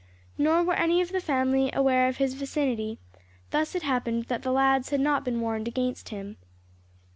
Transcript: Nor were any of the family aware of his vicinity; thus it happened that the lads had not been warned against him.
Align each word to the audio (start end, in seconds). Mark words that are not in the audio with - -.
Nor 0.35 0.63
were 0.63 0.73
any 0.73 0.99
of 0.99 1.11
the 1.11 1.21
family 1.21 1.69
aware 1.73 2.07
of 2.07 2.17
his 2.17 2.33
vicinity; 2.33 2.97
thus 3.51 3.75
it 3.75 3.83
happened 3.83 4.23
that 4.29 4.41
the 4.41 4.51
lads 4.51 4.89
had 4.89 4.99
not 4.99 5.23
been 5.23 5.39
warned 5.41 5.67
against 5.67 6.09
him. 6.09 6.37